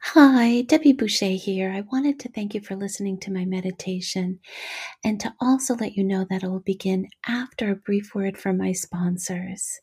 [0.00, 1.72] Hi, Debbie Boucher here.
[1.72, 4.38] I wanted to thank you for listening to my meditation
[5.04, 8.58] and to also let you know that it will begin after a brief word from
[8.58, 9.80] my sponsors.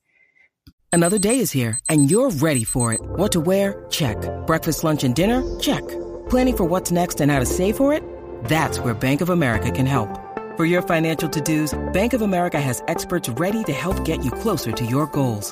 [0.94, 3.02] Another day is here and you're ready for it.
[3.04, 3.86] What to wear?
[3.90, 4.18] Check.
[4.48, 5.44] Breakfast, lunch, and dinner?
[5.60, 5.86] Check.
[6.30, 8.02] Planning for what's next and how to save for it?
[8.46, 10.10] That's where Bank of America can help.
[10.56, 14.32] For your financial to dos, Bank of America has experts ready to help get you
[14.32, 15.52] closer to your goals.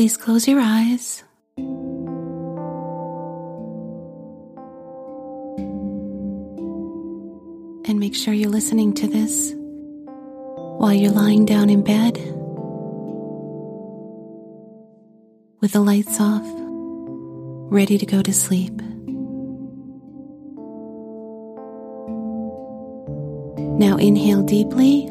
[0.00, 1.22] Please close your eyes.
[7.84, 9.52] And make sure you're listening to this
[10.78, 12.16] while you're lying down in bed
[15.60, 16.46] with the lights off,
[17.70, 18.80] ready to go to sleep.
[23.78, 25.10] Now inhale deeply.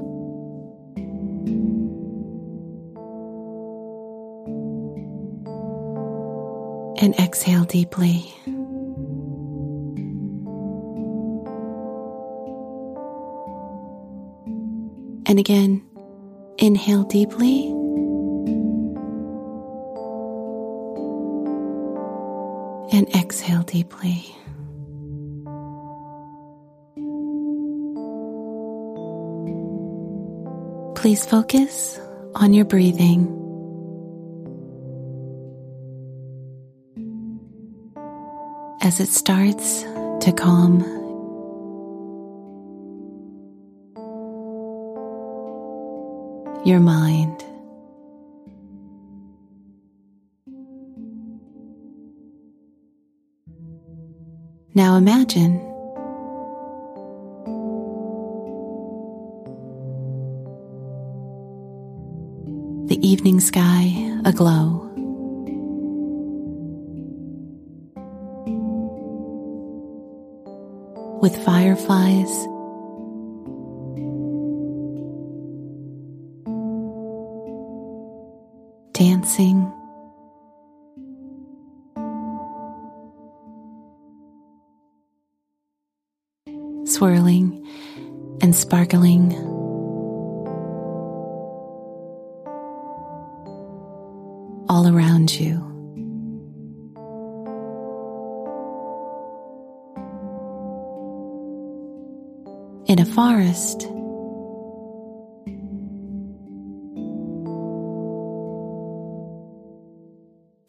[7.01, 8.33] And exhale deeply.
[15.25, 15.81] And again,
[16.57, 17.67] inhale deeply.
[22.91, 24.35] And exhale deeply.
[30.95, 31.97] Please focus
[32.35, 33.48] on your breathing.
[38.89, 40.79] As it starts to calm
[46.65, 47.45] your mind.
[54.73, 55.59] Now imagine
[62.87, 64.88] the evening sky aglow.
[71.29, 72.47] With fireflies
[78.93, 79.71] dancing.
[86.87, 87.63] Swirling
[88.41, 89.35] and sparkling.
[94.67, 95.68] All around you.
[103.19, 103.81] Forest,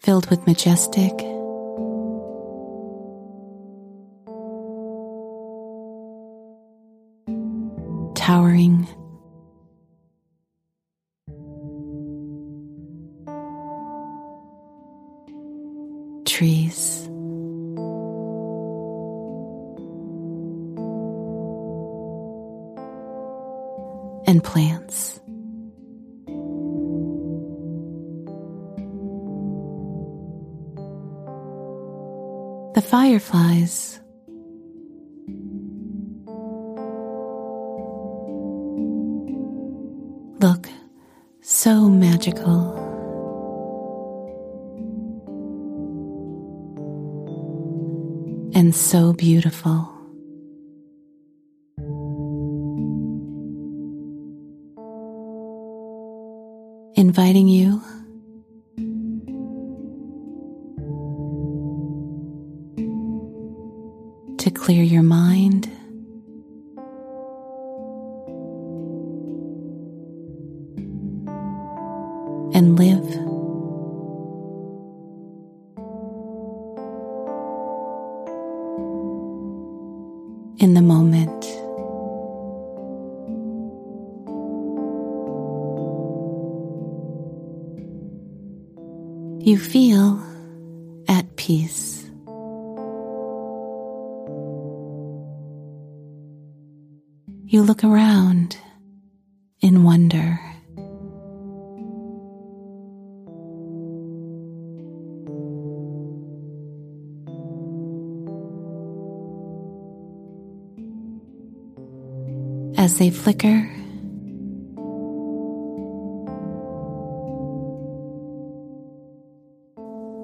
[0.01, 1.13] filled with majestic,
[32.91, 34.01] fireflies
[40.41, 40.69] look
[41.41, 42.75] so magical.
[48.57, 49.89] And so beautiful.
[56.97, 57.81] Inviting you
[113.01, 113.67] they flicker,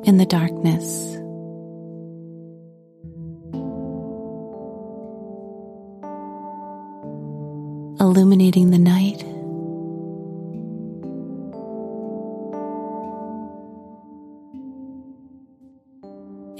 [0.05, 1.15] in the darkness.
[7.99, 9.23] Illuminating the night.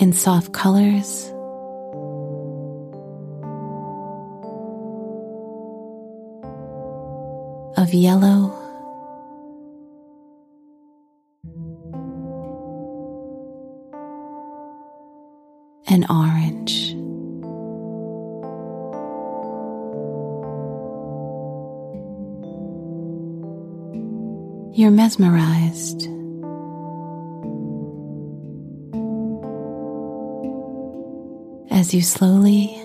[0.01, 1.31] In soft colors.
[7.87, 8.51] Of yellow
[15.87, 16.95] and orange.
[24.77, 26.09] You're mesmerized.
[31.71, 32.83] As you slowly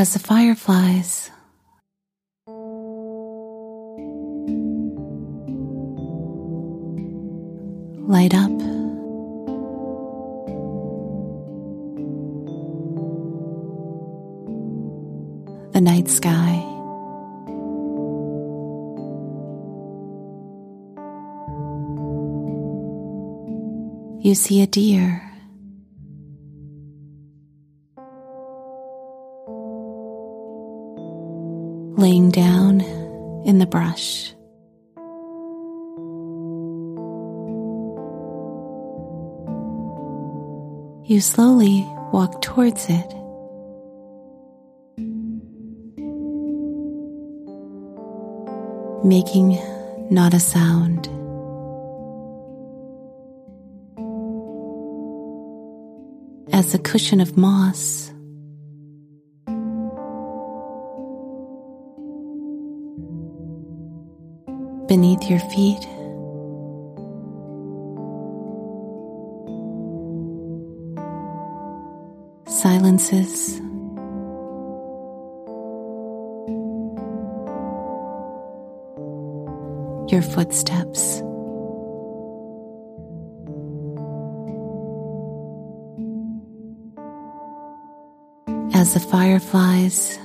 [0.00, 1.30] as the fireflies
[8.08, 8.50] light up.
[15.74, 16.64] The night sky.
[24.22, 25.29] You see a deer
[32.00, 32.80] laying down
[33.44, 34.32] in the brush.
[41.04, 43.14] You slowly walk towards it.
[49.04, 49.58] Making
[50.10, 51.08] not a sound.
[56.52, 58.10] As a cushion of moss
[65.30, 65.86] your feet.
[72.48, 73.60] Silences.
[80.10, 81.22] Your footsteps.
[88.74, 90.18] As the fireflies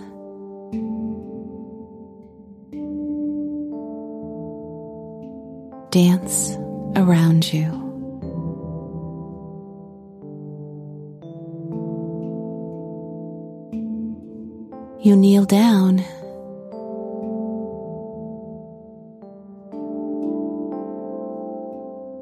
[5.96, 6.52] dance
[6.98, 7.72] around you.
[15.02, 16.00] You kneel down.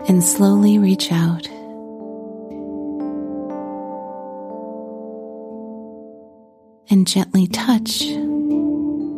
[0.08, 1.48] And slowly reach out.
[6.92, 8.03] And gently touch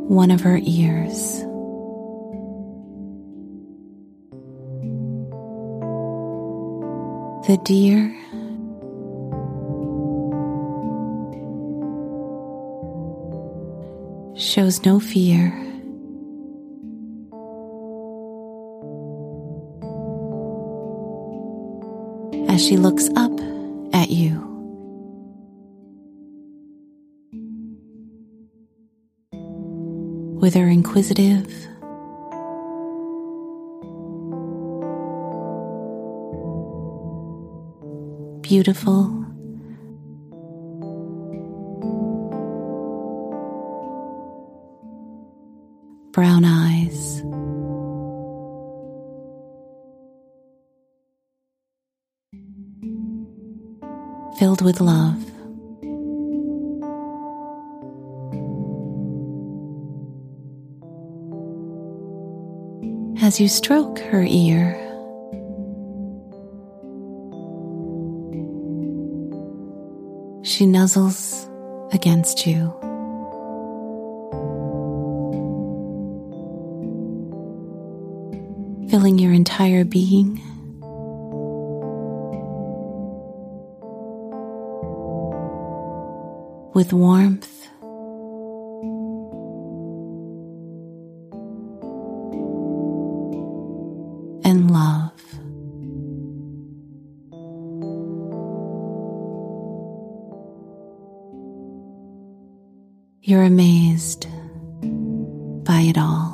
[0.07, 1.43] one of her ears.
[7.47, 8.11] The deer
[14.35, 15.53] shows no fear.
[22.49, 23.31] As she looks up
[23.93, 24.41] at you.
[30.41, 31.47] With her inquisitive,
[38.55, 39.07] beautiful,
[46.13, 47.19] brown eyes.
[54.39, 55.21] Filled with love.
[63.21, 64.84] As you stroke her ear,
[70.55, 71.49] she nuzzles
[71.93, 72.73] against you.
[78.89, 80.41] filling your entire being.
[86.73, 87.54] With warmth
[103.45, 104.27] amazed
[105.63, 106.33] by it all.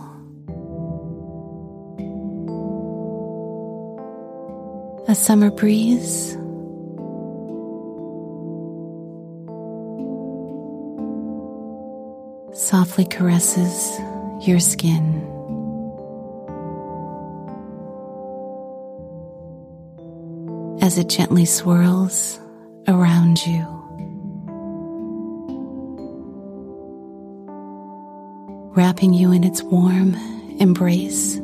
[5.08, 6.38] A summer breeze.
[12.54, 14.00] Softly caresses
[14.48, 15.28] your skin.
[20.82, 22.40] As it gently swirls
[22.88, 23.81] around you.
[28.92, 30.16] Wrapping you in its warm
[30.60, 31.38] embrace.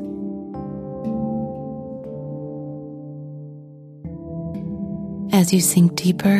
[5.32, 6.40] as you sink deeper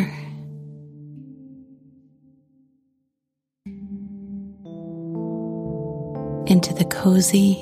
[6.46, 7.54] into the cozy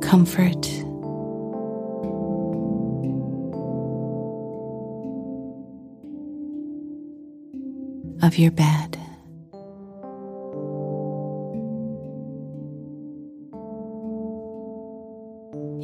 [0.00, 0.85] comfort
[8.38, 8.98] your bed.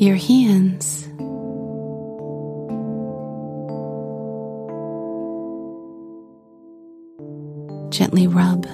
[0.03, 1.05] your hands.
[7.97, 8.65] Gently rub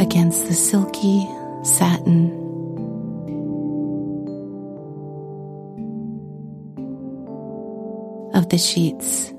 [0.00, 1.28] against the silky
[1.62, 2.39] satin.
[8.60, 9.32] Sheets.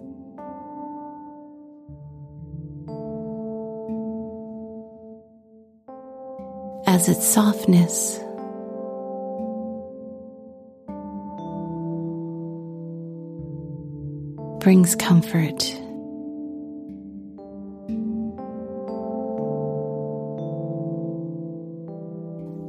[6.91, 8.19] as its softness.
[14.61, 15.59] Brings comfort.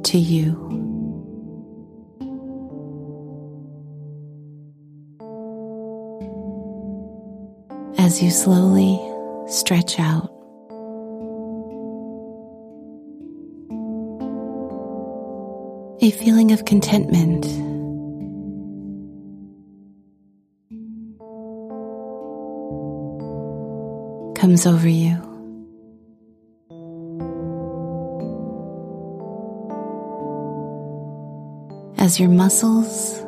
[0.05, 0.62] To you.
[8.23, 8.99] You slowly
[9.47, 10.29] stretch out.
[16.01, 17.45] a feeling of contentment.
[24.35, 25.15] Comes over you.
[31.97, 33.22] As your muscles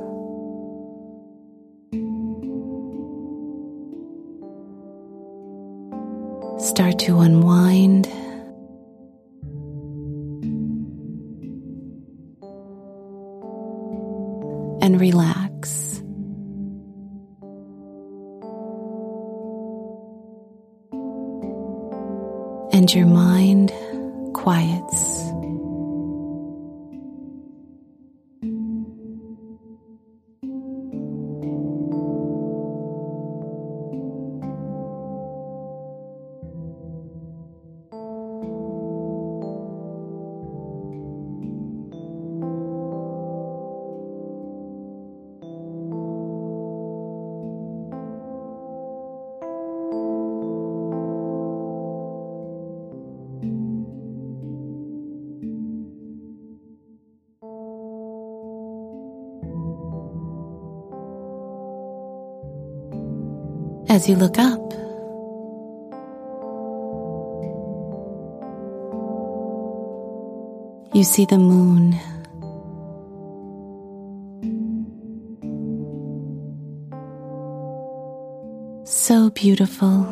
[63.96, 64.74] As you look up,
[70.94, 71.94] you see the moon.
[78.86, 80.06] So beautiful.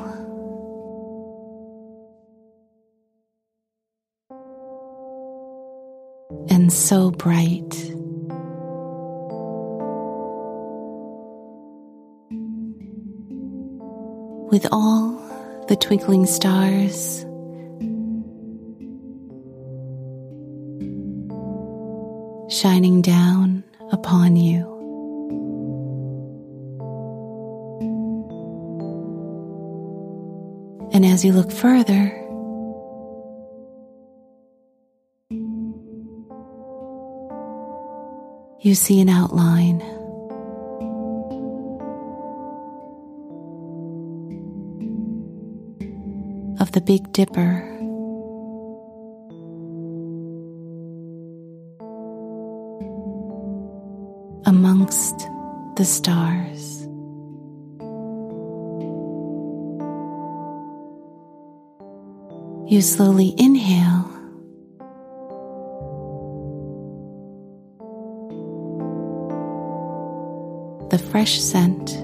[6.50, 8.03] And so bright.
[14.54, 17.22] With all the twinkling stars
[22.56, 24.70] shining down upon you.
[30.94, 32.12] And as you look further,
[38.60, 39.93] you see an outline.
[46.74, 47.70] The Big Dipper.
[54.48, 55.20] Amongst
[55.76, 56.82] the stars.
[62.72, 64.10] You slowly inhale.
[70.90, 72.03] The fresh scent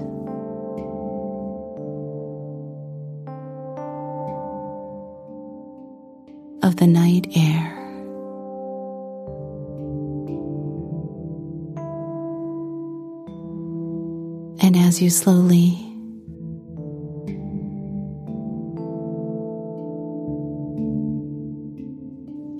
[6.80, 7.76] the night air.
[14.62, 15.76] And as you slowly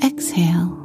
[0.04, 0.76] exhale,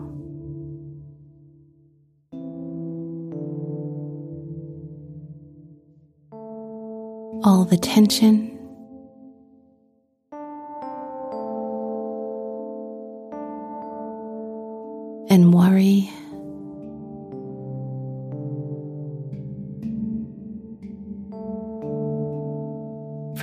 [7.44, 8.55] all the tension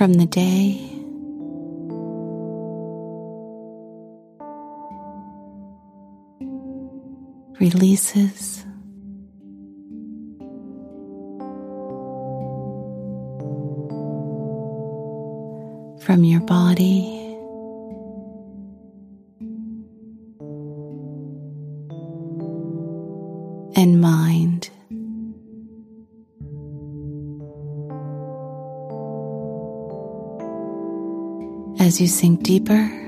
[0.03, 0.81] From the day
[7.57, 8.62] releases.
[31.93, 33.02] As you sink deeper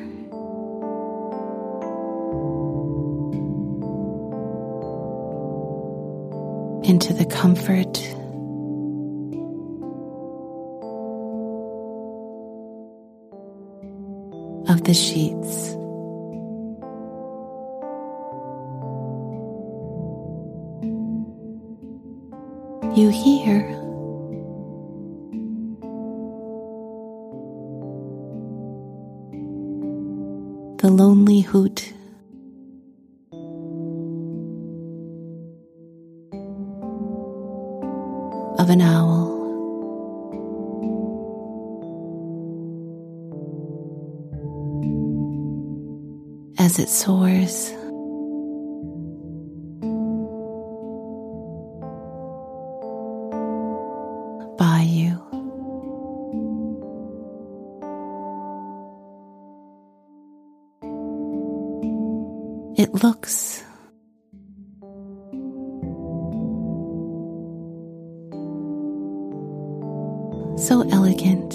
[70.57, 71.53] so elegant.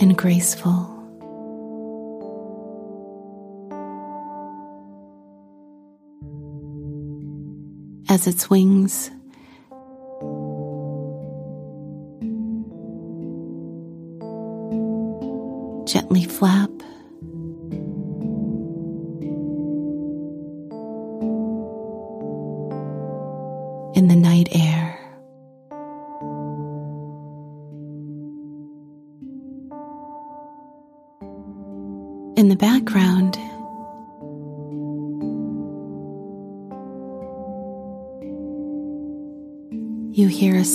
[0.00, 0.90] And graceful.
[8.08, 9.10] As its wings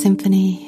[0.02, 0.66] symphony.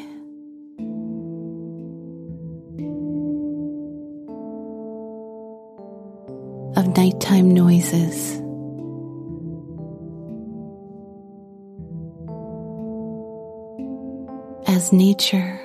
[6.76, 8.42] Of nighttime noises.
[14.68, 15.60] As nature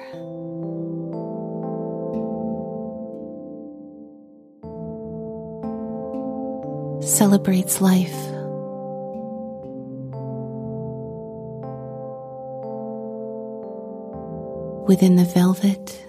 [7.00, 8.25] celebrates life.
[14.86, 16.00] Within the velvet,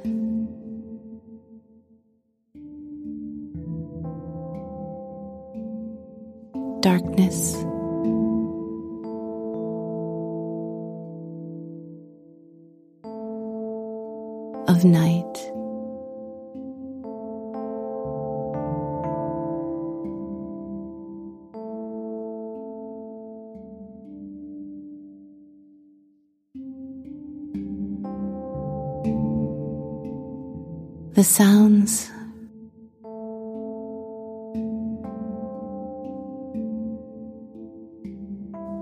[31.27, 32.09] sounds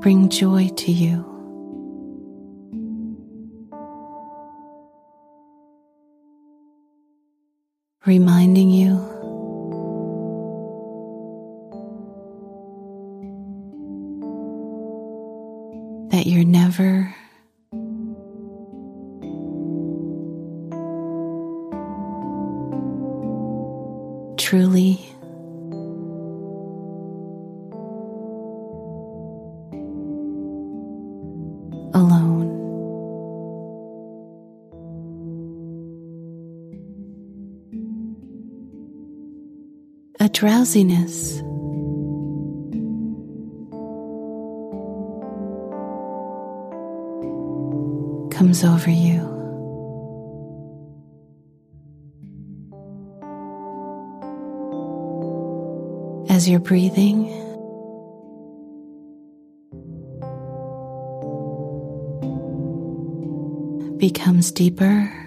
[0.01, 1.25] bring joy to you.
[8.05, 9.14] Reminding you
[40.45, 41.39] drowsiness.
[48.31, 49.33] Comes over you.
[56.29, 57.25] as you're breathing.
[63.97, 65.24] Becomes deeper.